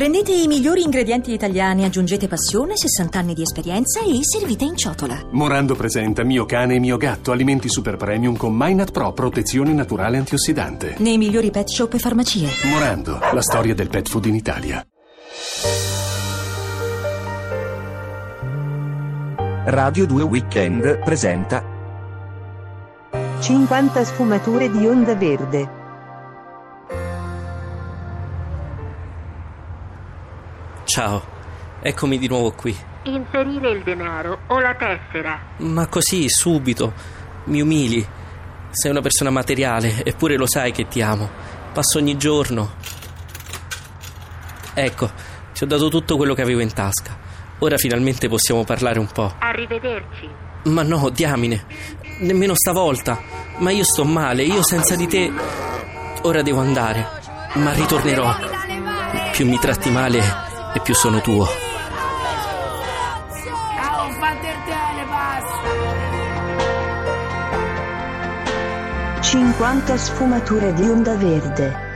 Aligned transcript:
Prendete 0.00 0.32
i 0.32 0.46
migliori 0.46 0.82
ingredienti 0.82 1.30
italiani, 1.30 1.84
aggiungete 1.84 2.26
passione, 2.26 2.74
60 2.74 3.18
anni 3.18 3.34
di 3.34 3.42
esperienza 3.42 4.00
e 4.00 4.20
servite 4.22 4.64
in 4.64 4.74
ciotola. 4.74 5.26
Morando 5.32 5.74
presenta 5.74 6.24
Mio 6.24 6.46
cane 6.46 6.76
e 6.76 6.78
mio 6.78 6.96
gatto, 6.96 7.32
alimenti 7.32 7.68
super 7.68 7.98
premium 7.98 8.34
con 8.34 8.54
Minat 8.56 8.92
Pro, 8.92 9.12
protezione 9.12 9.74
naturale 9.74 10.16
antiossidante. 10.16 10.94
Nei 11.00 11.18
migliori 11.18 11.50
pet 11.50 11.68
shop 11.68 11.92
e 11.92 11.98
farmacie. 11.98 12.48
Morando, 12.70 13.18
la 13.30 13.42
storia 13.42 13.74
del 13.74 13.90
pet 13.90 14.08
food 14.08 14.24
in 14.24 14.36
Italia. 14.36 14.82
Radio 19.66 20.06
2 20.06 20.22
Weekend 20.22 21.04
presenta 21.04 21.62
50 23.38 24.04
sfumature 24.04 24.70
di 24.70 24.86
onda 24.86 25.14
verde. 25.14 25.79
Ciao, 30.92 31.22
eccomi 31.82 32.18
di 32.18 32.26
nuovo 32.26 32.50
qui. 32.50 32.76
Inserire 33.04 33.70
il 33.70 33.84
denaro 33.84 34.40
o 34.48 34.58
la 34.58 34.74
tessera. 34.74 35.40
Ma 35.58 35.86
così, 35.86 36.28
subito, 36.28 36.92
mi 37.44 37.60
umili. 37.60 38.04
Sei 38.70 38.90
una 38.90 39.00
persona 39.00 39.30
materiale, 39.30 40.02
eppure 40.04 40.36
lo 40.36 40.48
sai 40.48 40.72
che 40.72 40.88
ti 40.88 41.00
amo. 41.00 41.30
Passo 41.72 41.98
ogni 41.98 42.16
giorno. 42.16 42.72
Ecco, 44.74 45.10
ti 45.54 45.62
ho 45.62 45.66
dato 45.68 45.88
tutto 45.90 46.16
quello 46.16 46.34
che 46.34 46.42
avevo 46.42 46.58
in 46.58 46.72
tasca. 46.72 47.16
Ora 47.60 47.76
finalmente 47.76 48.28
possiamo 48.28 48.64
parlare 48.64 48.98
un 48.98 49.12
po'. 49.12 49.32
Arrivederci. 49.38 50.28
Ma 50.64 50.82
no, 50.82 51.08
diamine, 51.10 51.66
nemmeno 52.22 52.56
stavolta. 52.56 53.16
Ma 53.58 53.70
io 53.70 53.84
sto 53.84 54.04
male, 54.04 54.42
io 54.42 54.64
senza 54.64 54.96
di 54.96 55.06
te. 55.06 55.32
Ora 56.22 56.42
devo 56.42 56.58
andare, 56.58 57.06
ma 57.54 57.72
ritornerò. 57.74 58.34
Più 59.30 59.46
mi 59.46 59.56
tratti 59.60 59.88
male 59.88 60.48
e 60.74 60.80
più 60.80 60.94
sono 60.94 61.20
tuo. 61.20 61.46
Ciao, 63.76 64.10
fate 64.18 64.46
il 64.48 64.56
telepass! 64.64 65.44
50 69.20 69.96
sfumature 69.96 70.72
di 70.72 70.88
onda 70.88 71.14
verde. 71.16 71.89